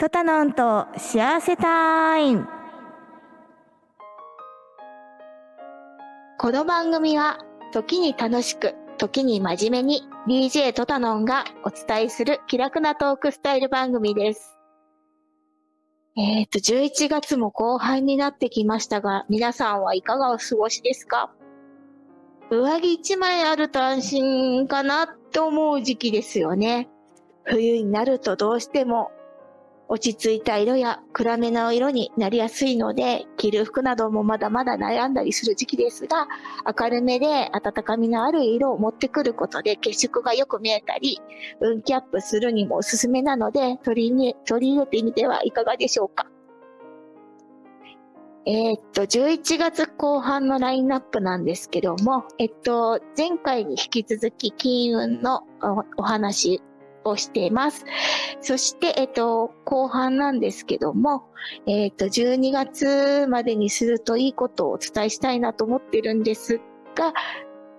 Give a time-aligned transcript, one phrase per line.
[0.00, 2.46] トタノンと幸せタイム
[6.38, 7.40] この番組は
[7.72, 14.56] 時に楽しく時に真面目に DJ トタノンがお伝えする気楽なトークスタイル番組です。
[16.16, 21.32] えっ、と、11月も後半になってきましたが、皆さんはいかがお過ごしですか？
[22.50, 26.88] 上着1枚あると安心かなって思う時期ですよね。
[27.42, 29.10] 冬になるとどうしても
[29.90, 36.28] 落ち着いた色や暗めの色になりやすいので、着る服などもまだまだ悩んだりする時期ですが、
[36.78, 41.18] 明るめで温かみのある色を持ってくることで血色がよく見えたり、
[41.60, 46.26] 運気アップするにもおすすめなので、取り入れ取り入れてみてはいかがでしょうか。
[48.44, 55.42] えーっと、11月後半のラインナップなんですけども、えっと、前回に引き続き金運の
[55.98, 56.62] お話
[57.04, 57.84] をしています。
[58.40, 61.24] そして、えっと、後半なんですけども、
[61.66, 66.60] えっと、12月までにするといいことをお伝えしたいなと思ってるんです
[66.94, 67.12] が、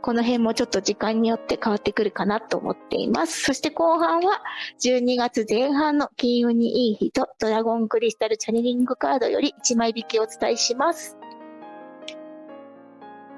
[0.02, 3.44] この辺もちょっと時間によって変わってくるかなと思っています。
[3.44, 4.42] そして後半は
[4.82, 11.18] 12月前半の金運にいい人、ドラゴンクリスタルチャネリングカードより1枚引きをお伝えします。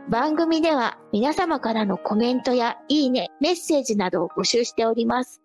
[0.09, 5.40] 番組では皆様からのコメントやいいね、メッセージなどを募集しております。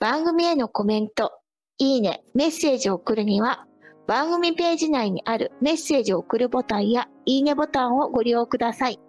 [0.00, 1.32] 番組へのコメント、
[1.78, 3.66] いいね、メッセージを送るには、
[4.06, 9.00] 番組ページ内にあるメッセージを送るボタンやいいねボタンをご利用ください。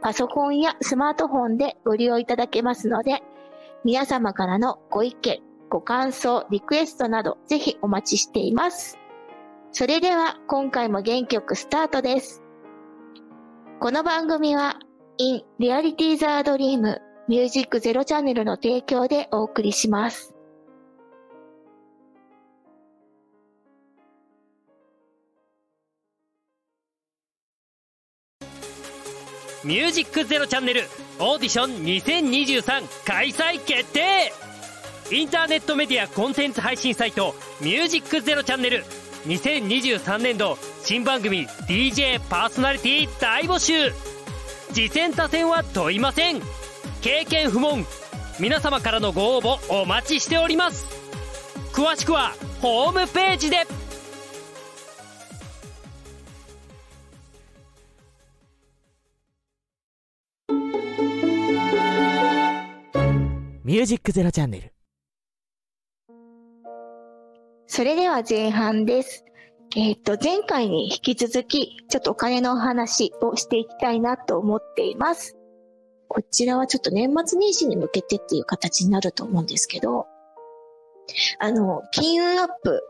[0.00, 3.20] パソコンやスマートフォンでご利用いただけますので、
[3.84, 8.96] 皆様からのご意見、ご感想、リクエストなどぜひお待ちしています。
[9.72, 12.44] それでは今回も元気よくスタートです。
[13.80, 14.78] この番組は
[15.18, 20.34] In Reality the Dream Music Zero チャンネルの提供でお送りします。
[29.62, 30.84] ミュージックゼロチャンネル
[31.18, 34.32] オーディション2023開催決定。
[35.10, 38.84] インターネットメディアコンテンツ配信サイトミュージックゼロチャンネル
[39.26, 43.92] 2023年度新番組 DJ パーソナリティ大募集。
[44.72, 46.40] 次戦他戦は問いません。
[47.02, 47.84] 経験不問
[48.40, 50.86] 皆様からのご応募お待ちしております
[51.72, 53.66] 詳しくはホームページで
[63.68, 64.72] ミュージックゼロチャンネル。
[67.66, 69.26] それでは前半です。
[69.76, 75.37] えっ、と、前回に引き続き、ちょっとお金のお話をしていきたいなと思っています。
[76.08, 80.06] こちらはちょっと年末年始に向けてっていう形になると思うんですけど、
[81.38, 82.82] あの、金運アップ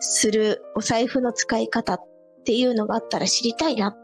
[0.00, 2.04] するお財布の使い方っ
[2.44, 3.96] ていうのがあったら知りたいなっ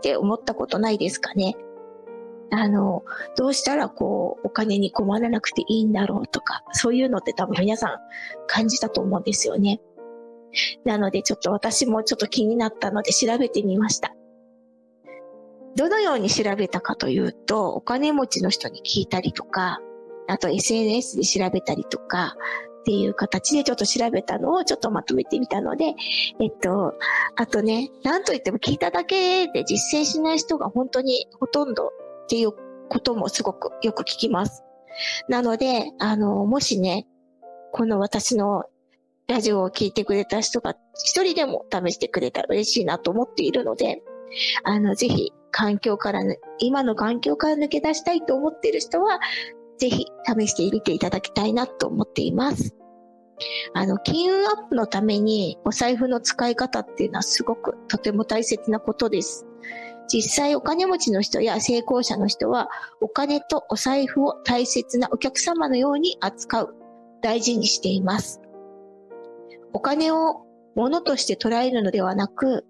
[0.00, 1.56] て思ったことないですかね。
[2.50, 3.02] あの、
[3.36, 7.98] どうしたらこう、お金に困らなくていいんだろうとか、そういうのって多分皆さん
[8.46, 9.80] 感じたと思うんですよね。
[10.84, 14.14] なのでちょっと私もちょっと気になったので調べてみました。
[15.76, 19.80] どのように調べたかというと、お金持ちの人に聞いたりとか、
[20.28, 22.36] あと SNS で調べたりとか、
[22.80, 25.94] っていう形でちょっと調べたのをちょっとまとめてみたので、
[26.38, 26.92] えっと、
[27.34, 31.90] あとね、なんといっても聞いただけで実践しない人が本当にほとんどっ
[32.28, 32.52] ていう
[32.90, 34.64] こともすごくよく聞きます。
[35.28, 37.06] なので、あの、もしね、
[37.72, 38.64] この私の
[39.28, 44.02] ラジオを聞いてくれた人が一人でも試してくれたら嬉しいなと思っているので、
[44.62, 46.20] あの、ぜひ環境から、
[46.58, 49.20] 今の環境から抜け出したいと思っている人は、
[49.78, 52.74] ぜひ試してみていただきたいなと思っています。
[53.72, 59.46] あの、金運アップのためにお財布の使い方っていうのはすごくとても大切なことです。
[60.08, 62.68] 実際お金持ちの人や成功者の人は
[63.00, 66.74] お金とお財布を大切なお客様のように扱う、
[67.22, 68.40] 大事にしています。
[69.72, 70.42] お金を
[70.74, 72.66] 物として捉えるのではなく、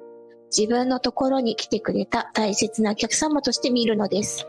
[0.57, 4.47] 自分のところに来てくれた大切なお客様として見るのです。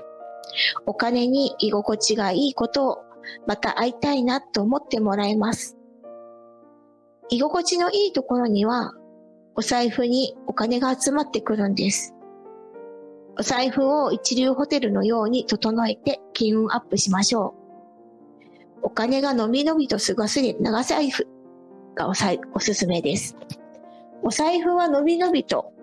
[0.86, 2.98] お金に居心地がいいことを
[3.48, 5.78] また会いたいなと思ってもらえます。
[7.30, 8.94] 居心地のいいところには、
[9.56, 12.14] お財布にお金が集まってくるんです。
[13.38, 17.66] お財布を一流ホテルのように整えて金運アップしましょう。
[18.84, 21.28] お金がのびのびと過ごせる長財布
[21.96, 23.36] がおさいおすすめです。
[24.22, 25.75] お財布はのびのびと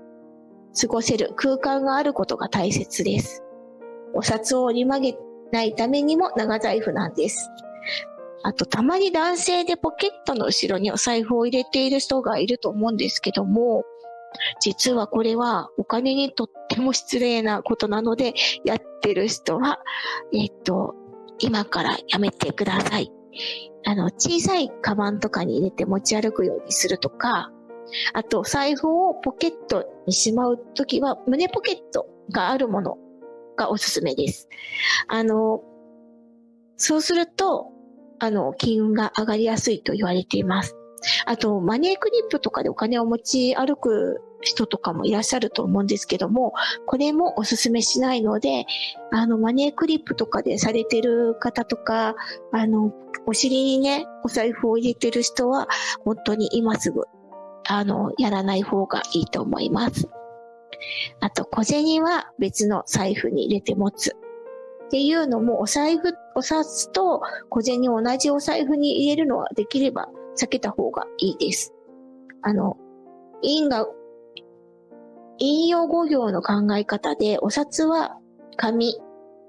[0.81, 3.43] 過ごせる空間があることが大切です。
[4.15, 5.19] お札を折り曲げ
[5.53, 7.51] ないためにも長財布なんです。
[8.43, 13.85] あと、たまに男性でポケットの後ろにお財布を入れている人がいると思うんですけども、
[14.61, 18.35] 実はこれはお金にとっても失礼なことなので、
[18.65, 19.79] やってる人は、
[20.33, 20.95] えっと、
[21.39, 23.13] 今からやめてください。
[23.85, 27.51] あの、小さいカバンとかに入れて持ち歩くようにするとか、
[28.13, 32.99] あと、財布をポケットにしまうときは、胸ポケットがあるもの
[33.57, 34.49] がおすすめです。
[35.09, 35.63] あの、
[36.77, 37.69] そうすると、
[38.19, 40.77] あの、金運が上がりやすいと言われています。
[41.27, 46.53] あと、マネークリップとかでお金を持ち歩く人とかもいらっしゃると思うんですけども、
[46.87, 48.67] これもおすすめしないので、
[49.11, 52.15] あの、マネークリップとかでされてる方とか、
[52.53, 52.93] あの、
[53.27, 55.69] お尻にね、お財布を入れてる人は、
[56.05, 57.03] 本当に今すぐ、
[57.67, 60.09] あの、やらない方がいいと思います。
[61.21, 64.17] あと、小銭は別の財布に入れて持つ。
[64.87, 71.73] っていうのも、お財布、お札と小銭を同じお財布に入れるのはできれば避けた方がいいです。
[72.43, 72.77] あの、
[73.41, 73.87] 因が、
[75.39, 78.19] 引用語行の考え方で、お札は
[78.57, 79.01] 紙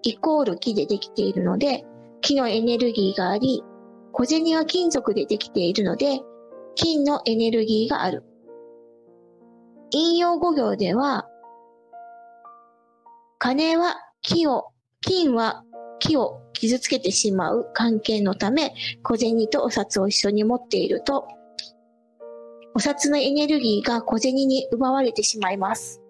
[0.03, 1.85] イコール木でできているので、
[2.21, 3.63] 木のエネルギーがあり、
[4.11, 6.21] 小銭は金属でできているので、
[6.75, 8.23] 金のエネルギーがある。
[9.91, 11.27] 引用語行では、
[13.37, 14.69] 金は木を、
[15.01, 15.63] 金は
[15.99, 18.73] 木を傷つけてしまう関係のため、
[19.03, 21.27] 小銭とお札を一緒に持っていると、
[22.75, 26.01] お札のエネルギーが小銭に奪われてしまいます。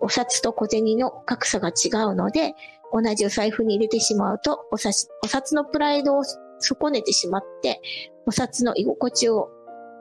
[0.00, 2.54] お札と小銭の格差が違うので、
[2.92, 7.80] 同じお財布に入れてしまうと、おお札のプライドを損ねてしまって、
[8.26, 9.48] お札の居心地を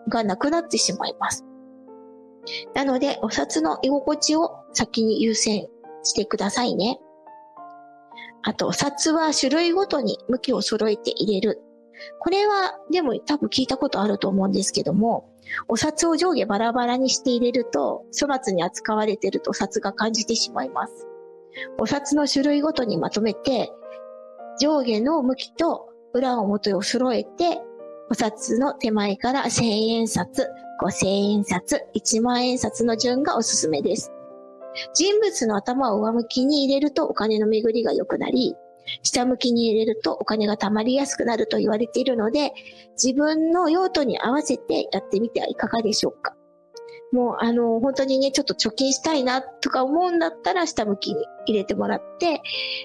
[0.08, 1.46] がなくなってしまいます。
[2.74, 5.68] なので、お札の居心地を先に優先
[6.04, 7.00] してくださいね。
[8.44, 11.62] あと、お札は種類ごとに向きを揃えて入れる。
[12.20, 15.30] これは、でも多分聞いたことあると思うんですけども、
[15.68, 21.08] お札を上下バラバラにして入れると、粗末に扱われているとお札が感じてしまいます。
[21.80, 23.72] お札の種類ごとにまとめて、
[24.60, 27.62] 上下の向きと裏表を揃えて、
[28.12, 30.46] お札の手前から1000円札、
[30.84, 34.12] 5000円札、1万円札の順がおすすめです。
[34.94, 38.54] 人物の頭を上向きに入れるとお金の巡りが良くなり、
[39.02, 42.52] 下向きに入れるとお金が貯まりやすくなると言われているので、
[43.02, 46.36] 自分の用途に合わせてやってみてはいかがでしょうか？
[47.12, 52.42] もう、あの、本当にね、ちょっと貯金したいなとか思うんだったら、下向きに入れてもらって、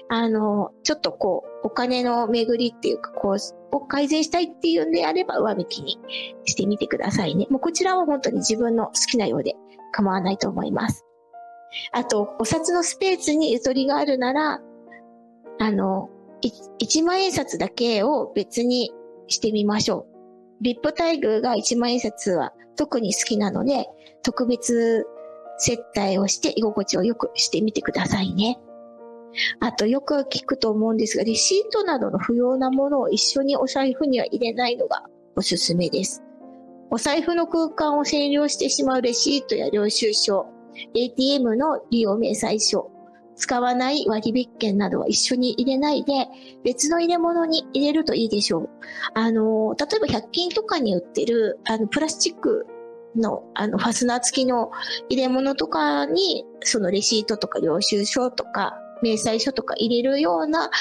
[0.09, 5.97] あの、ちょっとこう、お金の巡りっていうか、こう、を改善したいっていうんであれば、上向きに
[6.45, 7.47] してみてくださいね。
[7.49, 9.55] もうこちらは本当に自分の好きなようで
[9.91, 11.05] 構わないと思います。
[11.91, 14.61] あと、お札のスペースにゆとりがあるなら、
[15.59, 16.09] あの、
[16.41, 18.91] 1万円札だけを別に
[19.27, 20.17] してみましょう。
[20.61, 23.87] ビップ待遇が1万円札は特に好きなので、
[24.23, 25.05] 特別
[25.57, 28.59] 接待をして居心地を良くしてみてくださいね。
[29.59, 35.03] あとよく聞くと思うんですが、レシートなどの不要なものを一緒にお財布には入れないのが
[35.35, 36.23] おすすめです。
[36.89, 40.47] お財布の空間を占領してしまうレシートや領収書、
[40.95, 42.91] ATM の利用明細書、
[43.37, 46.27] 使わない割引券などは一緒に入れないで、
[46.63, 48.69] 別の入れ物に入れるといいでしょう。
[49.13, 52.65] あの、例えば100均とかに売ってる、あの、プラスチック
[53.15, 54.71] の、あの、ファスナー付きの
[55.09, 60.71] 入れ物とかに、そのレシートとか領収書とか、明細書とか入れるような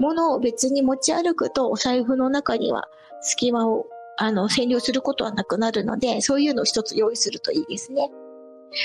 [0.00, 2.88] ものを別に持ち歩くと、お財布の中には
[3.20, 3.84] 隙間を、
[4.16, 8.10] あの、占領することはなくなるので、そういうのを一つ用意するといいですね。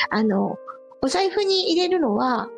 [0.09, 0.57] あの、
[1.01, 2.49] お財布に入れるのは、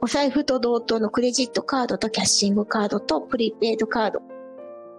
[0.00, 4.20] お財布と同等のクレジットカードとキャッシングカードとプリペイドカード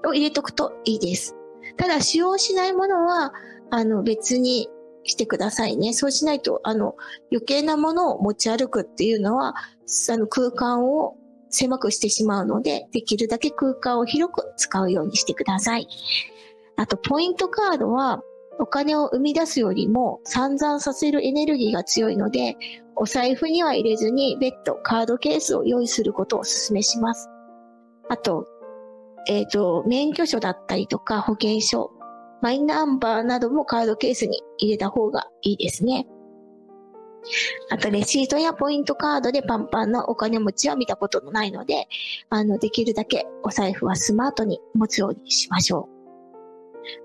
[0.10, 1.36] を入れとくといいです。
[1.77, 3.34] ただ、使用しないものは、
[3.70, 4.70] あの、別に
[5.03, 5.94] してくださいね。
[5.94, 6.96] そうしないと、あの、
[7.32, 11.15] 余計なものを持ち歩くっていうのは、あの、空間を
[11.50, 15.88] 狭くしてしまうので、できるだけ空間を広く使うようにしてください。
[16.75, 18.22] あと、ポイントカードは、
[18.60, 22.58] お金を生み出すよりも散々させるエネルギーが強いので、
[22.96, 27.30] お財布には入れずに別途カードケースを用意することをお勧めします。
[28.10, 28.46] あと、
[29.28, 31.92] えっ、ー、と、免許証だったりとか保険証、
[32.42, 36.08] マイナンバーなどもカードケースに入れた方がいいですね。
[37.70, 41.88] あと、レシートやポイントカードでパンパンのお金持ちは見たことのないので、
[42.30, 45.99] あの、できるだけお財布はスマートに持つようにしましょう。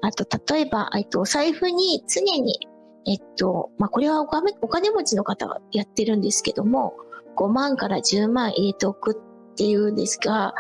[0.03, 2.59] あと、例えば、えっと、お財布に常に、
[3.07, 6.95] えっと、まあ、これはお金お金持ちの方がやってるんですけども、
[7.37, 9.12] 5万から10万入れておく
[9.53, 10.55] っていうんですが、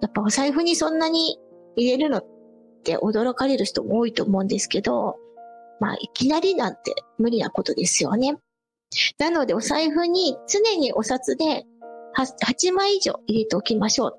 [0.00, 1.38] やっぱお財布にそんなに
[1.76, 2.26] 入れるのっ
[2.84, 5.16] て驚かれる人も多いと思うんですけど、
[5.80, 8.38] まあ、いきなりなんて無理なことですよね。
[9.18, 11.64] なので、お財布に常にお札で
[12.16, 14.18] 8, 枚以上入れておきましょう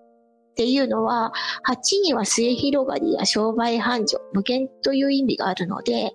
[0.62, 1.34] っていうのは、
[1.68, 6.12] 8には末広がりや商売繁盛、無限という意味があるので、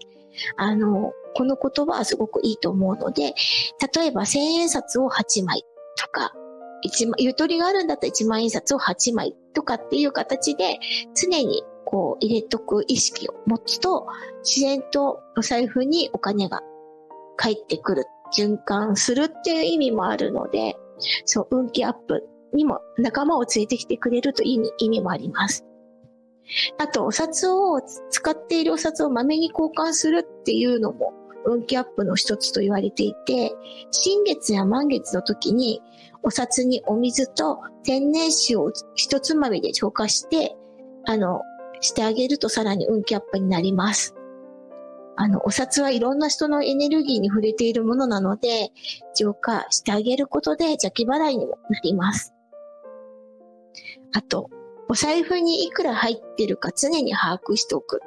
[0.57, 3.35] あの、この言葉はすごくいいと思うので、
[3.93, 5.65] 例えば1000円札を8枚
[5.97, 6.33] とか、
[7.19, 10.79] ゆとりがあるんだったら1万円札を8枚とかっていう形で
[11.21, 14.07] 常にこう入れとく意識を持つと
[14.45, 16.63] 自然とお財布にお金が
[17.37, 18.05] 返ってくる、
[18.39, 20.77] 循環するっていう意味もあるので、
[21.25, 25.65] そう、運気アップにも仲間を連れてきてくれるという意味もあります。
[26.79, 31.13] あと、お札を使っているお札をまめに交換するっていうのも
[31.45, 33.53] 運気アップの一つと言われていて、
[33.91, 35.81] 新月や満月の時に
[36.23, 40.57] お札にお水と天然水を一つまみで浄化して、
[41.05, 41.43] あの、
[41.81, 44.15] してあげるとさらに運気アップになります。
[45.17, 48.71] あの、お札はいろんな人のエネルギーに触れているものなので、
[49.17, 52.36] 浄化してあげることで邪気払いにもなります。
[54.17, 54.49] あと、
[54.89, 58.01] お財布にいくら入ってるか常に把握しておく。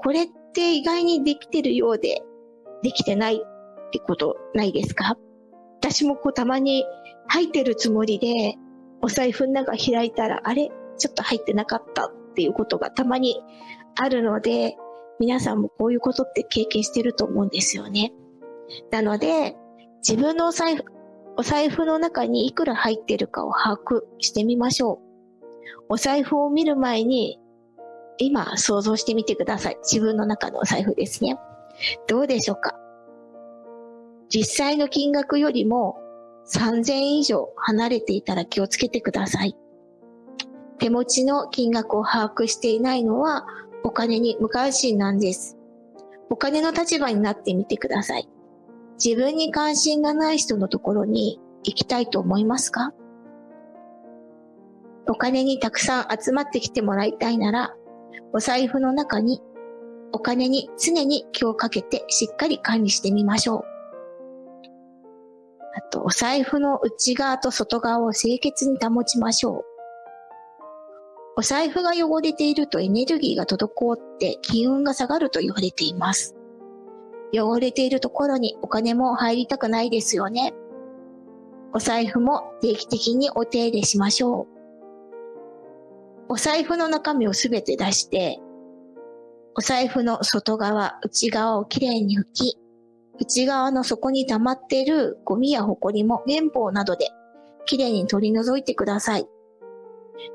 [0.00, 2.22] これって意外にできてるようで、
[2.82, 3.38] できてないっ
[3.92, 5.16] てことないですか？
[5.78, 6.84] 私もこうたまに
[7.28, 8.56] 入ってるつもりで、
[9.02, 10.72] お財布の中開いたら、あれ？
[10.98, 13.40] ちょっと入ってなかったっていうことがたまに
[13.94, 14.76] あるので、
[15.20, 18.12] 皆さんもこういうことって経験してると思うんですよね。
[18.90, 19.54] なので、
[20.06, 20.84] 自分のお財布、
[21.36, 25.09] お財布の中にいくら入ってるかを把握してみましょう。
[25.88, 27.38] お財布を見る前に、
[28.18, 29.78] 今想像してみてください。
[29.82, 31.38] 自分の中のお財布ですね。
[32.06, 32.76] どうでしょうか？
[34.28, 35.96] 実際の金額よりも
[36.52, 39.56] 3000円以上離れていたら気をつけてください。
[40.78, 43.46] 手持ちの金額を把握していないのは
[43.82, 45.56] お金に無関心なんです。
[46.28, 48.28] お金の立場になってみてください。
[49.02, 52.92] 自分に関心がない人のところに行きたいと思いますか？
[55.10, 57.74] お金にたくさん集まってきてもらいたいなら、
[58.32, 59.42] お財布の中に
[60.12, 63.64] お金に常に気をかけてしっかり管理してみましょう。
[65.76, 69.64] あと、お財布の内側と外側を清潔に保ちましょう。
[71.38, 76.36] お財布が汚れているとエネルギーが滞って気運が下がると言われています。
[77.34, 80.54] 汚れているところにお金も入りたくないですよね。
[81.72, 84.59] お財布も定期的にお手入れしましょう。
[86.32, 88.38] お財布の中身をすべて出して、
[89.56, 92.56] お財布の外側、内側をきれいに拭き、
[93.18, 97.08] 内側の底に溜まっているゴミやホコリも綿棒などで
[97.66, 99.26] きれいに取り除いてください。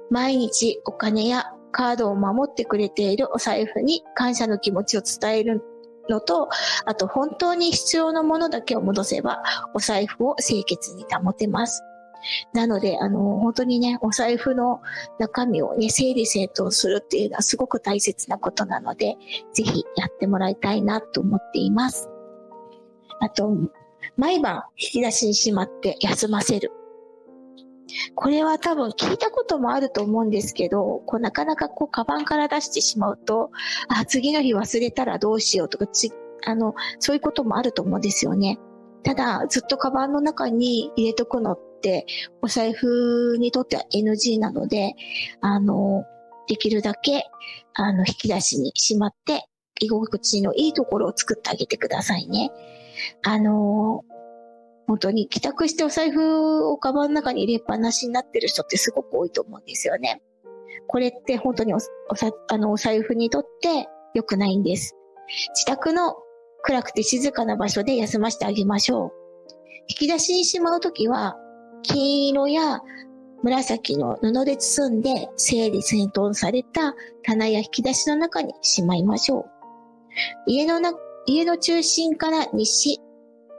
[0.10, 5.64] 毎日お金やカードを守ってくれているお財布に感謝の気持ちを伝える
[6.10, 6.50] のと、
[6.84, 11.82] あと本当に必要なものだけを戻せば、お財布を清潔に保てます。
[12.54, 14.82] なので、あの、本当にね、お財布の
[15.20, 19.16] 中身をね、整理整頓するっていうのはすごく大切なことなので、
[19.54, 22.10] ぜひやってもらいたいなと思っています。
[23.20, 23.56] あと、
[24.18, 26.72] 毎晩引き出しにしまって休ませる。
[28.16, 33.52] これは多分聞いたこともあると思うんですけど、こうなかなかこうカバンから出してしまうと、
[33.88, 36.12] あ、次の日忘れたらどうしようとか、ち、
[36.46, 38.60] あの、そういうこともあると思うんですよね。
[39.04, 41.60] ただ、ずっとカバンの中に入れとくのっ、
[42.42, 44.96] お財布にとっては NG なので、
[45.42, 46.04] あの、
[46.48, 47.26] できるだけ、
[47.74, 49.46] あの、引き出しにしまって、
[49.82, 52.52] 居心地のいいところを作ってあげてくださいね。
[53.24, 54.04] あの、
[54.88, 60.22] 本当に帰宅してお財布をカバンの中に入れっぱなしになってる人ってすごく多いと思うんですよね。
[60.88, 64.96] これって本当におあのお財布にとって良くないんです。
[65.56, 66.16] 自宅の
[66.64, 69.12] 暗くて静かな場所で休ませてあげましょう。
[69.88, 71.36] 引き出しにしまうときは、
[71.86, 72.82] 金色や
[73.44, 79.46] 紫の布で包んで整理整頓された棚や引き出しの中にしまいましょう。
[80.48, 80.94] 家のな、
[81.28, 83.00] 家の中心から西、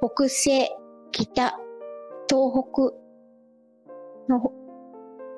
[0.00, 0.70] 北西、
[1.12, 1.58] 北、
[2.28, 2.92] 東北
[4.28, 4.52] の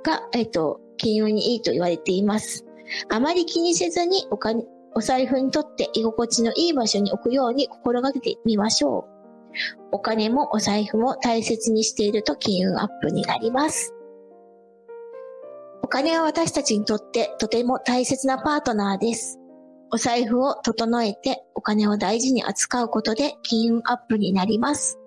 [0.03, 2.65] が、えっと、金運にいいと言われています。
[3.11, 4.65] あまり気にせずにお金、
[4.95, 9.18] お財布にとって居心地のいい場所に置くように心がけてみましょう。
[9.93, 13.95] お金もお財布も大切にしていると金運アップになります。
[15.83, 19.39] お金は私たちにとってとても大切なパートナーです。
[19.91, 24.99] お財布を整えてお金を大事に扱うことで金運アップになります。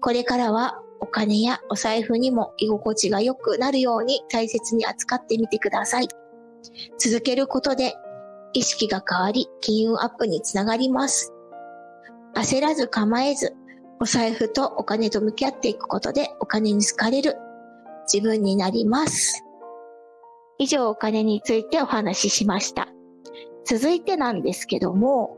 [0.00, 6.08] これからはお金やお財布にも居心地が良くなるように大切に扱ってみてください。
[6.98, 7.94] 続けることで
[8.52, 11.32] 意識が変わり、金運アップにつながります。
[12.34, 13.54] 焦らず構えず、
[14.00, 17.36] お財布とお金と向き合っていくことでお金に好かれる
[18.10, 19.44] 自分になります。
[20.58, 22.88] 以上お金についてお話ししました。
[23.64, 25.36] 続いてなんですけども、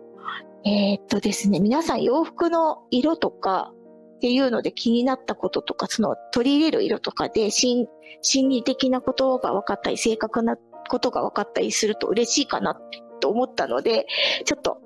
[0.64, 3.72] えー、っとですね、皆さん洋服の色とか
[4.16, 7.88] っていうので気になったこととか、その取り入れる色とかで心
[8.22, 10.56] 理的なことが分かったり、正確な
[10.88, 12.80] ことが分かったりすると嬉しいかな
[13.20, 14.06] と思ったので、
[14.44, 14.78] ちょっと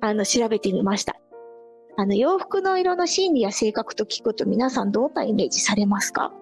[0.00, 1.16] あの調べてみました。
[1.96, 6.32] あの洋服の色の心理や性格と聞くと皆さんどんなイメージされますか？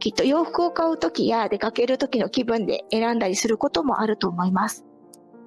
[0.00, 4.84] きっと洋服を買うときや出かけるときの気分で選んだりすることもあると思います。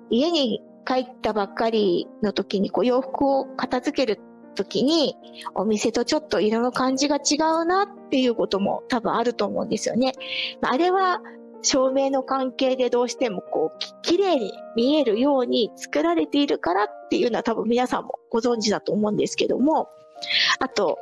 [0.10, 4.22] 家に帰ったばっかりの時にこう洋服を片付ける
[4.56, 5.18] 時に
[5.56, 10.14] お店とちょっと色の感じが違うなっていうことも多分あると思うんですよね。
[10.62, 11.20] あれは
[11.62, 19.89] 照明の関係でどうしてもこう綺麗に見えるように作られているからっていうのは多分皆さんもご存知だと思うんですけども、
[20.59, 20.97] あと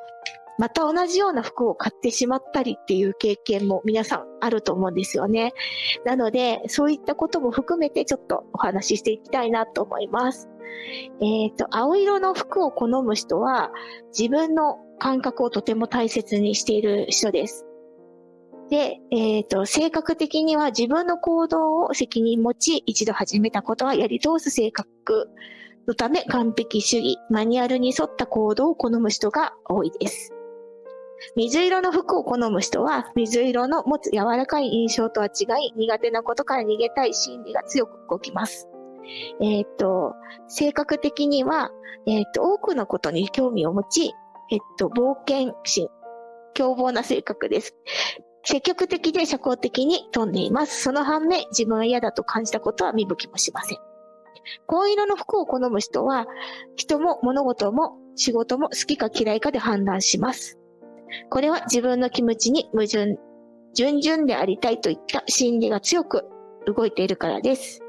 [0.57, 5.53] また同じような服を買ってしまったりっていう経験も皆さんあると思うんですよね。
[6.05, 10.49] なので、そういったことも含めてちょっとお話ししていきたいなと思います。
[11.21, 13.71] えっ、ー、と、青色の服を好む人は
[14.17, 17.65] 自分の感覚をとても大切にしている人です。
[18.69, 25.29] で、えっ、ー、と、性格的には自分の行動を責任持ち、一度始めたことはやり通す性格
[25.87, 30.33] のため完璧主義、マニュアルに沿った行動を好む人が多いです。
[31.35, 38.69] 水色の服を好む人は、水色の持つ柔らかい印象とは違い、苦手なことから逃げたい心理が強く動きます。
[39.41, 40.13] えっ、と、
[40.47, 41.71] 性格的には、
[42.05, 44.13] えっ、と、多くのことに興味を持ち、
[44.51, 45.89] えっ、と、冒険心、
[46.53, 47.75] 凶暴な性格です。
[48.43, 50.83] 積極的で社交的に飛んでいます。
[50.83, 53.77] その反面、自分は嫌だと感じたことは見向きもしません。
[54.67, 56.27] 紺色の服を好む人は、
[56.75, 60.59] 人も物事も仕事も好きか嫌いかで判断します。
[61.29, 63.17] これは自分の気持ちに矛盾、
[63.73, 66.25] 順々でありたいといった心理が強く
[66.65, 67.81] 動いているからです。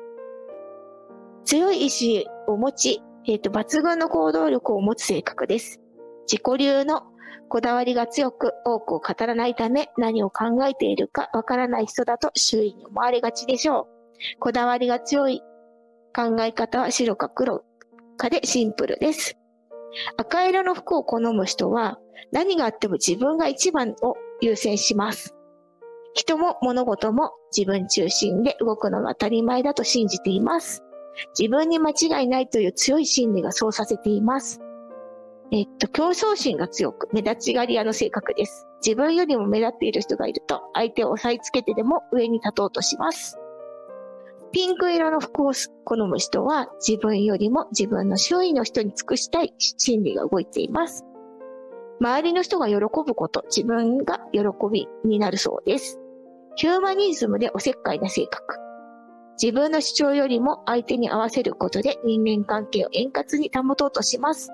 [1.44, 5.80] 強い意志を持ち、えっ、ー、と、抜群の行動力を持つ性格です。
[6.26, 7.02] 自己流の
[7.48, 13.88] こだわりが強く多くを語らないため何を考えているかわからない人だと周囲に思われがちでしょ
[14.36, 14.38] う。
[14.38, 15.42] こだわりが強い
[16.14, 17.64] 考え方は白か黒
[18.16, 19.36] かでシンプルです。
[20.16, 21.98] 赤色の服を好む人は
[22.32, 25.34] 何があっても自分が一番を優先します。
[26.14, 30.82] 人も物事も自分中心で動くのが当たり前だと信じています。
[31.38, 34.60] 自分に間違いないという強い心理がそうさせています。
[35.52, 38.66] えっと、競争心が強く目立ちがり屋の性格です。
[38.84, 43.38] 自分よりも目立っている人がいると相手を押さえつけてでも上に立とうとします。
[44.52, 45.52] ピンク色の服を
[45.84, 51.04] 好む人は自分よりも自分の周囲の人に尽くしたい心理が動いています。
[52.00, 56.00] 周りの人が喜ぶこと、自分が喜びになるそうです。
[56.56, 58.58] ヒューマニズムでおせっかいな性格。
[59.42, 64.50] 自分の主張よりも相手に合わせることで人間関係を円滑に保とうとします。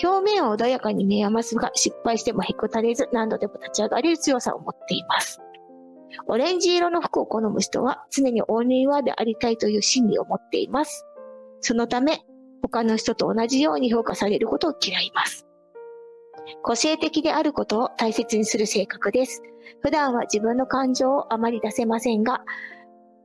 [0.00, 5.40] 表面は穏やかに見えますが、失敗してもへこたれず何度でも立ち上がれる強さを持っています。
[6.26, 11.04] オレンジ色の服を好む人は常にオールインワンでありたいという心理を持っています。
[11.60, 12.20] そのため、
[12.62, 15.46] 他の人と同じように評価されることを嫌います。
[16.62, 19.42] 個性的であることを大切にする性格です。
[19.80, 22.44] 普段は自分の感情をあまり出せませんが、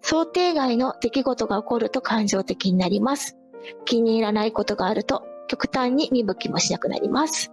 [0.01, 3.38] 想定外の出来事が起こると感情的になります。
[3.86, 7.51] 気に入らないことがあると極端に見向きもしなくなります。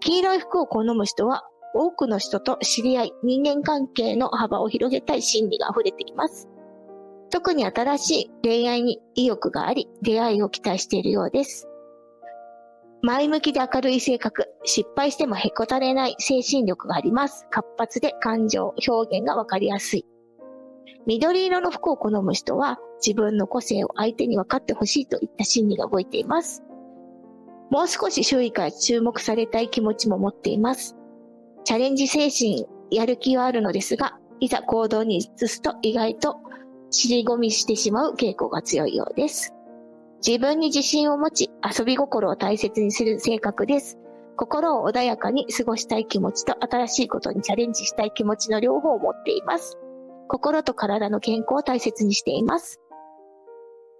[0.00, 6.48] 黄色い服を好む人は多くの人と知り合い、人間関係の幅を広げたい心理が溢れています。
[7.30, 11.68] 特に新しい恋愛に意欲があり、出会いを期待しているようです。
[13.02, 17.46] 前向きで明るい性格、失敗してもへこたれない精神力があります。
[17.50, 20.06] 活発で感情、表現がわかりやすい。
[21.06, 26.62] 緑色の服を好む人は自分の個性を相手に分かってほしいといった心理が動いています。
[27.70, 30.96] もう少し周囲から注目されたい気持ちも持っています。
[31.64, 36.36] チャレンジ精神、やる気はあるのですが、いざ行動に移すと意外と
[36.90, 39.52] 尻込みしてしまう傾向が強いようです。
[40.26, 43.98] 自分に自信を持ち、遊び心を大切にする性格です。
[44.36, 49.78] 心を穏やかに過ごしたい気持ちと新しいことにチャレンジしたい気持ちの両方を持っています。
[50.28, 52.80] 心と体の健康を大切にしています。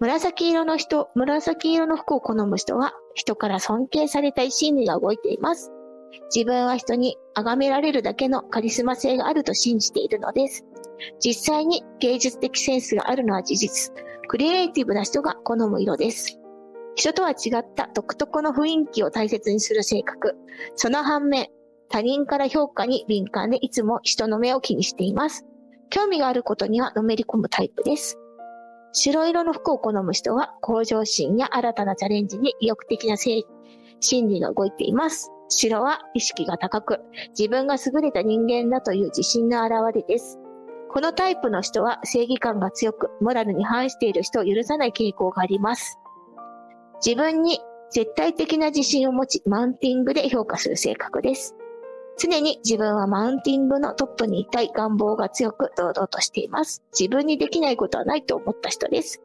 [0.00, 5.72] 紫色の人、紫色の服を好む人は人から尊敬されたい心理が動いています。
[6.34, 10.64] 自分は人に崇められるだけのカリスマ性があると信じているのです。
[11.18, 13.94] 実際に芸術的センスがあるのは事実。
[14.28, 16.38] クリエイティブな人が好む色です。
[16.94, 20.36] 人とは違った独特の雰囲気を大切にする性格。
[20.74, 21.48] その反面、
[21.88, 25.46] 他人から評価に敏感でいつも人の目を気にしています。
[25.88, 28.18] 興味があることにはのめり込むタイプです。
[28.98, 33.44] 白色の服を好む人は向上心や新たなチャレンジに意欲的な心
[34.10, 35.30] 理が動いています。
[35.50, 37.00] 白は意識が高く、
[37.38, 40.38] 自分が優れた人間だという自信の表れです。
[40.88, 45.98] このタイプの人は正義感が強く、モラルに反している人を許さない傾向があります。
[47.04, 51.54] 自分に絶対的な自信を持ち、マウンティングで評価する性格です。
[52.18, 56.82] 常に自分はマウンティングのトップにいたい願望が強く堂々としています。
[56.98, 59.22] 自分にできないことはないと思った人です。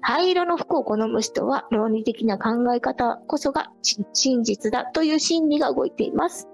[0.00, 3.70] 灰色の服を好む人は論理的な考え方こそが
[4.12, 6.48] 真実だという心理が動いています。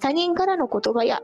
[0.00, 1.20] 他人からの言葉や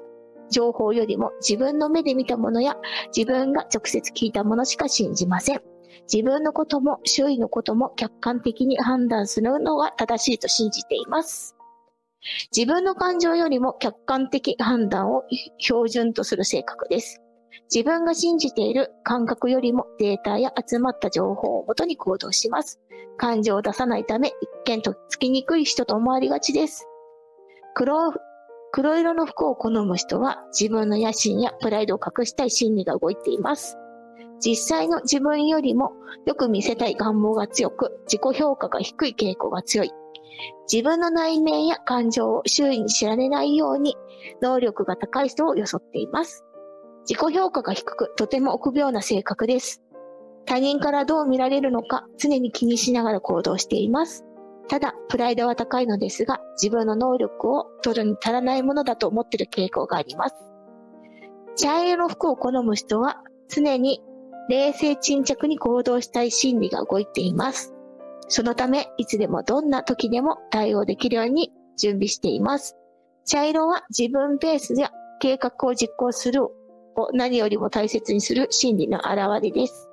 [0.50, 2.76] 情報よりも自分の目で見たものや
[3.14, 5.62] 自分が直接聞いたものしか信じません。
[6.12, 11.53] 自分のことも周囲のことも客観的に判断するのが正しいと信じています。
[12.56, 15.24] 自分の感情よりも客観的判断を
[15.58, 17.20] 標準とする性格です。
[17.72, 22.80] 自分が信じている感覚よりもデータや集まった情報をもとに行動します。
[23.16, 24.34] 感情を出さないため、一
[24.64, 26.86] 見とっつきにくい人と思われがちです。
[27.74, 28.12] 黒
[28.72, 33.78] 黒色の服を好む人は自分の野心やプライドを隠したい心理が動いています。
[34.40, 35.92] 実際の自分よりも
[36.26, 39.92] よく見せたい願望が強く、自己評価が低い傾向が強い。
[40.72, 43.96] 自分の内面や感情を周囲に知られないように、
[44.40, 46.44] 能力が高い人を装っています。
[47.08, 49.82] 自己評価が低く、とても臆病な性格です。
[50.46, 54.24] 他人からどう見られるのか常に気にしながら行動しています。
[54.68, 60.34] ただ、プライドは高いのですが、自分の能力を取るに足らないものだと思っている傾向があります。
[61.56, 64.02] 茶色の服を好む人は、常に
[64.48, 67.73] 冷静沈着に行動したい心理が動いています。
[68.28, 72.76] そのため、いつでもどんな時でも対応できるように準備しています。
[73.24, 76.50] 茶色は自分ベースや計画を実行するを
[77.12, 79.88] 何よりも大切にする心理の表れです。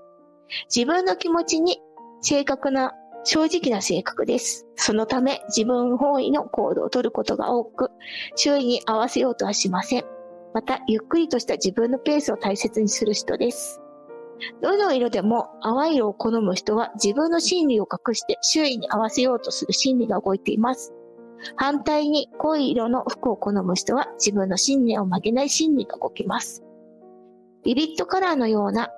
[0.74, 1.80] 自分の気持ちに
[2.22, 4.68] 正確な正直な性格です。
[4.76, 7.92] そのため自分本位の行動をとることが多く、
[8.36, 10.06] 周囲に合わせようとはしません。
[10.54, 13.80] また、ゆっくりとした自分のペースを大切にする人です。
[14.62, 20.94] どの色でも淡い色を好む人は自分の心理を隠して周囲に合わせようとする心理が動いています。
[21.56, 26.64] 反対に濃い色の服を好む人は自分の信念を曲げない心理が動きます。
[27.64, 28.90] ビビットカラーのような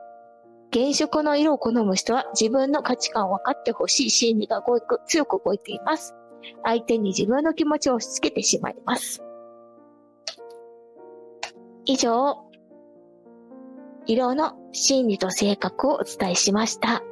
[0.74, 6.16] 原色の色を好む人は自分の価値観を分かってほしい心理が動く強く動いています。
[6.64, 9.24] 相手に自分の気持ちを押し付けてしまいます。
[11.86, 12.38] 以上、
[14.06, 17.04] 色の心理と性格をお伝えしました。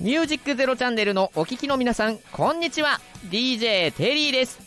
[0.00, 3.00] ミュージックゼロチャンネルのお聞きの皆さん、こんにちは。
[3.30, 4.58] DJ テリーです。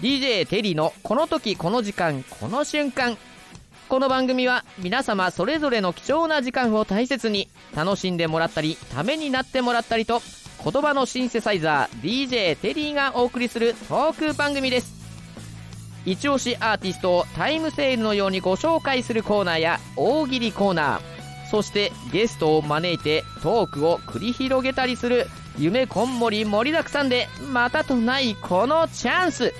[0.00, 3.16] DJ テリーのこの時この時間この瞬間。
[3.88, 10.22] この番組は皆様それぞれの貴重な時間を大切に楽しんでもらったり、ためになってもらったりと
[10.64, 15.02] 言葉のシンセサイザー DJ テリーがお送りするトーク番組です。
[16.04, 21.00] 一押しアーティストをタイムセールのようにご紹介するコーナーや大喜利コーナー
[21.50, 25.26] そしてゲストを招いてトークを繰り広げたりする
[25.58, 29.52] 夢こんもり盛りだくさんでまたとないこのチャンス。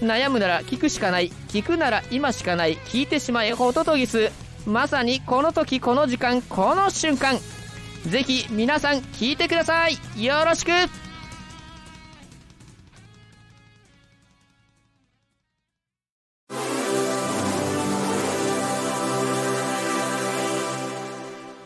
[0.00, 1.30] 悩むなら聞くしかない。
[1.48, 2.78] 聞くなら今しかない。
[2.78, 4.30] 聞いてしまえホトトギス
[4.66, 7.38] まさにこの時この時間この瞬間。
[8.08, 10.70] ぜひ皆さん聞いてくださいよろしく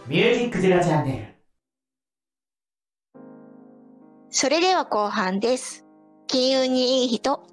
[0.06, 1.34] ミュージックゼロチャンネル
[4.36, 5.86] それでは後半です。
[6.26, 7.46] 金運にいい人。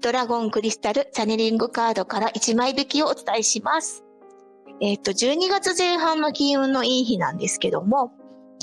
[0.00, 4.04] ドラゴンクリスタルチャネリングカードから1枚引きをお伝えします。
[4.80, 8.12] えっ、ー、と、12月前半の金運のいい日なんですけども、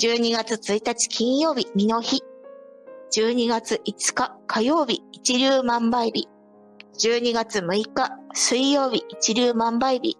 [0.00, 2.22] 12月1日金曜日、身の日。
[3.14, 6.28] 12月5日火曜日、一流万倍日。
[6.98, 10.16] 12月6日水曜日、一流万倍日。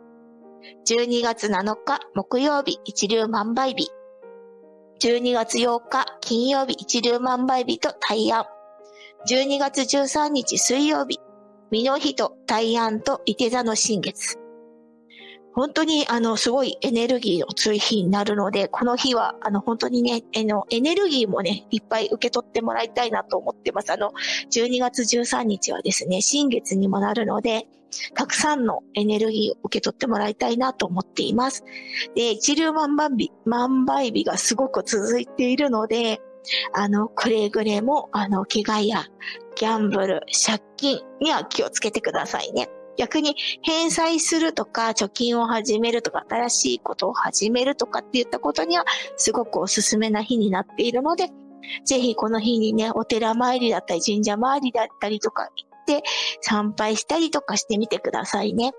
[0.87, 3.91] 12月7日木曜日、一流万倍日。
[5.01, 8.45] 12月8日金曜日、一流万倍日と大安。
[9.29, 11.21] 12月13日水曜日、
[11.71, 14.46] 身の日と大安と伊手座の新月。
[15.57, 23.90] 本当にあの、すごいエネルギーの強い日になるので、この日はあの、本当にね、あの、エネルギーもね、いっぱい受け取ってもらいたいなと思ってます。
[23.90, 24.12] あの、
[24.51, 27.66] 12月13日はですね、新月にもなるので、
[28.12, 31.64] たくさんのエネルギーを受け取ってもらいたいなと思っています。
[32.14, 36.21] で、一粒万倍日、万倍日がすごく続いているので、
[36.75, 39.07] あの、くれぐれも、あの、怪我や
[39.57, 42.69] ギャンブル、借金には気をつけてくださいね。
[42.97, 48.85] 逆に返済するとか、貯金を始めるとか、新しいことを始めるとかって言ったことには、
[49.17, 51.31] すごくおすすめな日になっているので、
[51.85, 56.03] ぜひこの日にね、お寺参りだったり、神社参りだったりとか行って、
[56.41, 58.73] 参拝したりとかしてみてくださいね。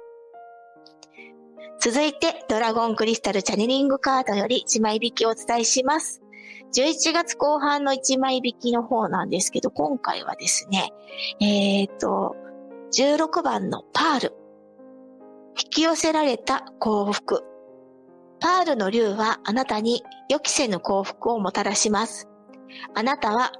[1.79, 6.21] 続いて、ドラゴンクリスタルチャネリングカードより1枚引きをお伝えします。
[6.75, 10.91] 11月後半の1枚引きの方なんですけど、今回はですね、
[11.39, 12.35] えっ、と、
[12.95, 14.33] 16番のパール。
[15.61, 17.43] 引き寄せられた幸福。
[18.39, 22.29] パールの竜はあなたに予期せぬ幸福をもたらします。
[22.95, 23.51] あなたは、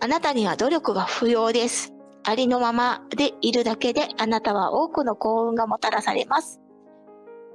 [0.00, 1.92] あなたには努力が不要です。
[2.24, 6.58] ありのままでいるだけであなたは多くの幸運がもたらされます。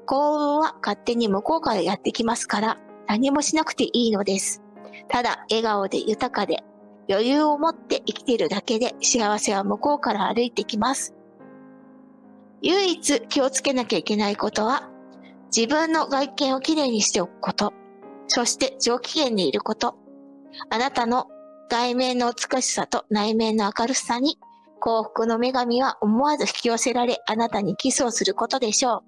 [0.06, 4.62] 幸運は勝手に向こうからやってきますから何もしなくていいのです。
[5.08, 6.64] ただ笑顔で豊かで
[7.10, 11.14] 余裕を持って生きているだけで幸せは向こうから歩いてきます。
[12.62, 14.90] 唯一気をつけなきゃいけないことは、
[15.56, 17.74] 自分の外見をきれいにしておくこと、
[18.28, 19.96] そして上機嫌でいること、
[20.70, 21.28] あなたの
[21.70, 24.38] 外面の美しさと内面の明るさに
[24.80, 29.04] 幸福の女神は思わず引き寄せられ、あなたにキスをすることでしょう。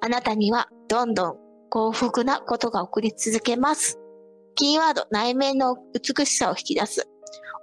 [0.00, 1.36] あなたにはどんどん
[1.70, 3.98] 幸福なことが起こり続けます。
[4.54, 7.08] キーワード、内面の美しさを引き出す。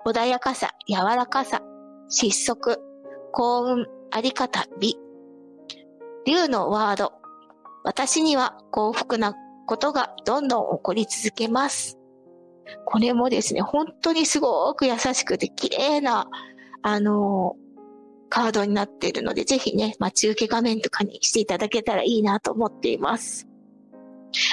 [0.06, 1.62] 穏やかさ、柔らかさ、
[2.10, 2.80] 失速、
[3.32, 4.98] 幸運、あり方、美。
[6.26, 7.14] 竜のワード。
[7.84, 9.36] 私には幸福な
[9.66, 11.98] ことがどんどん起こり続けます。
[12.86, 16.28] これもですね、本当にすごく優しくて綺麗な、
[16.82, 17.64] あのー
[18.34, 23.48] カードになっているので、ぜひね、待ち受け画面とかにしていただけたらいいなと思っています。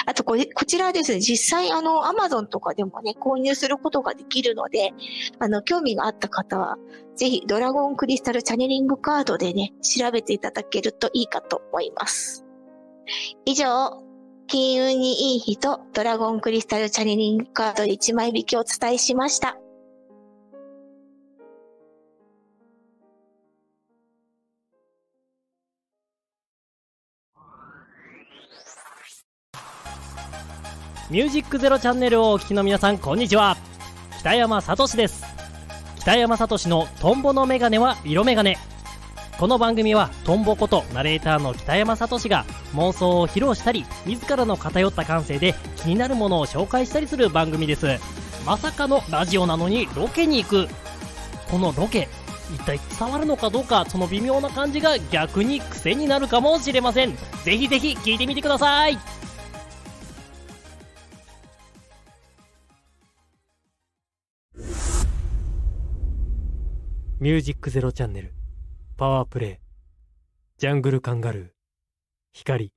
[0.05, 4.93] あとこれ、こちらですね、実際あの、アマゾンとかでもね、購入することができるので、
[5.39, 6.77] あの、興味があった方は、
[7.15, 12.45] ぜひドラゴンクリスタルチャネリングカードでね、調べていただけるといいかと思います。
[13.45, 14.03] 以上、
[14.47, 19.60] 金運にいい日とドラゴンクリスタルチャネリングカードで1枚引きをお伝えしました。
[31.11, 33.57] ミュージックゼロチャンネルをお聞きの皆さんこんにちは。
[34.21, 35.25] 北山さとしです。
[35.99, 38.57] 北山さとしのトンボのメガネは色メガネ。
[39.37, 42.45] この番組はトンボことナレーターの北山さとしが
[42.75, 47.87] 妄想を披露したり自らの偏った感性で気になるものを紹介したりする番組です。
[48.45, 50.69] まさかのラジオなのにロケに行く。
[51.49, 52.07] このロケ
[52.55, 57.17] 一体伝わるのかどうかその微妙な感じが逆に癖になるかもしれません。
[57.43, 58.97] ぜひぜひ聞いてみてください。
[67.21, 68.33] ミュージックゼロチャンネル
[68.97, 69.57] パワープレイ
[70.57, 71.49] ジャングルカンガルー。
[72.33, 72.73] 光。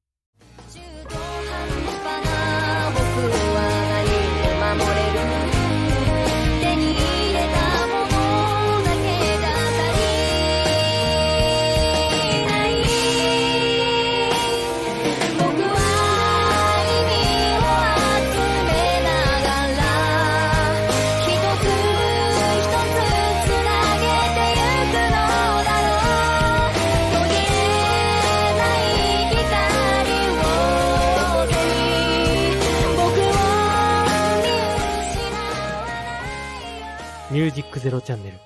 [37.44, 38.38] ュージックゼロチャンネル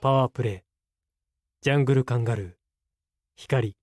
[0.00, 0.60] パワープレイ
[1.60, 2.52] ジャングルカンガルー
[3.34, 3.74] 光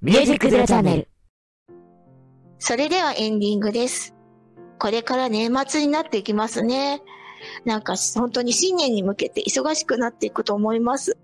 [0.00, 1.08] ミュージックゼロチャンネル。
[2.58, 4.14] それではエンディングです。
[4.78, 7.02] これから年末になっていきますね。
[7.66, 11.18] なんか本当に新年に向けて忙しくなっていくと思います。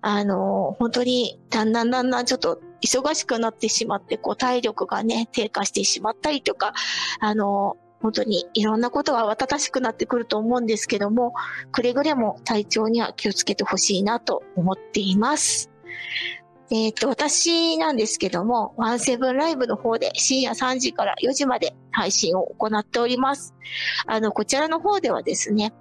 [0.00, 6.74] あの、本当にだんだんだんだんちょっと忙しくなってしまって、こう体力がね、低下してしまったりとか、
[7.20, 11.34] あの、本当にいろんなことが慌ただしくなってくると思うんですけども、
[11.72, 15.70] くれぐれも体調には気をつけてほしいなと思っています。
[16.70, 23.54] えっ、と、私なんですけども、ワンセブンライブの方で深夜3時から4時まで配信を行っております。
[24.06, 25.72] あの、こちらの方ではですね、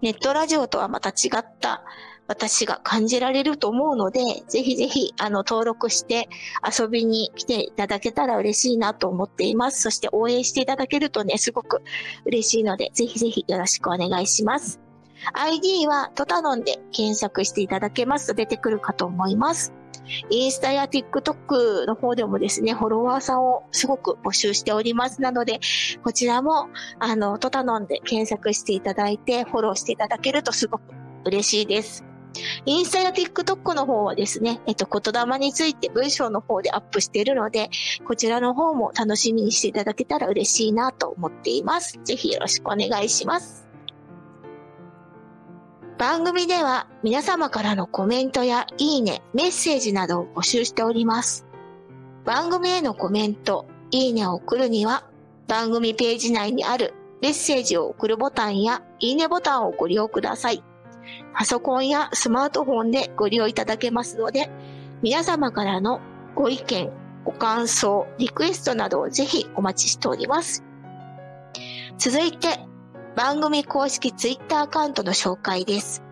[0.00, 1.82] ネットラジオとはまた違った
[2.28, 6.28] 私が感じられると思うので、ぜひぜひ、あの、登録して
[6.62, 9.80] 遊びに来ていただけたら嬉しいなと思っています。
[9.82, 11.82] そして応援していただけるとね、すごく
[12.26, 14.78] 嬉しいので、ぜひぜひよろしくお願いします。
[15.32, 19.72] ID はトタノンで検索していただけますと出てくるかと思います。
[20.30, 25.60] インスタや TikTok の方でもですね、フォロワーさんをすごく募集しておりますなので、
[26.02, 30.82] こちらも、あの、トタノンで検索していただいて、フォローしていただけるとすごく
[31.24, 32.07] 嬉しいです。
[32.66, 37.70] インスタや TikTok の方はですね、えっと、言霊について文章の方でアップしているので、
[38.06, 41.98] こちらの方も楽しみにしていただけたら嬉しいなと思っています。
[42.04, 43.68] ぜひよろしくお願いします。
[45.98, 51.44] 番組では皆様からのコメントやいいね、メッセージなどを募集しております。
[52.24, 55.08] 番組へのコメント、いいねを送るには、
[55.48, 60.62] 番組ページ内にあるメッセージを送るボタンやいいねボタンをご利用ください。
[61.34, 64.50] パソコンやスマートフォンでご利用いただけますので、
[65.02, 66.00] 皆様からの
[66.34, 66.90] ご意見、
[67.24, 70.64] ご感想、リクエストなどをぜひお待ちしております。
[71.98, 72.48] 続いて、
[73.16, 76.04] 番組公式ツイッターアカウントの紹介です。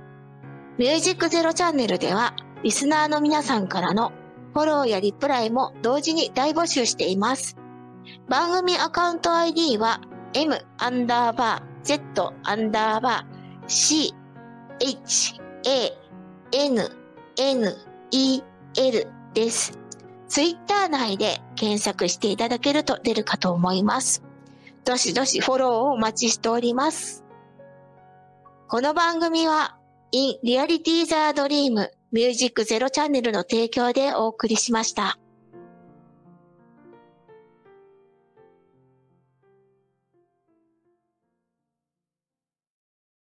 [0.78, 4.12] ミュージックゼロチャンネルでは、リスナーの皆さんからの
[4.52, 7.56] フォローやリプライも同時に大募集しています。
[8.28, 10.00] 番組アカウント ID は
[10.34, 14.14] m アンダーバー z アンダーバー c
[14.80, 15.92] h a
[16.52, 16.90] n
[17.38, 17.76] n
[18.10, 18.42] e
[18.76, 19.78] l です。
[20.28, 24.22] ツイッター内で検索していただけると出るかと思います。
[24.84, 27.24] どしどしフォローをお待ちしております。
[28.68, 29.76] この番組は
[30.12, 35.18] In Reality the Dream Music Zero チャンネルの提供でお送りしました。